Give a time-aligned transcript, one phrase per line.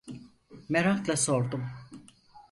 [0.69, 1.63] Merakla sordum: